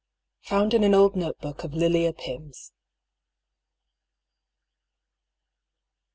FOUND 0.41 0.71
IlSr 0.71 0.81
AlSr 0.81 0.95
OLD 0.95 1.15
NOTEBOOK 1.15 1.63
OF 1.63 1.73
LILIA 1.75 2.13
PYM'S. 2.13 2.71